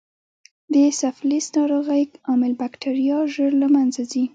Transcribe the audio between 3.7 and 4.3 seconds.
منځه ځي.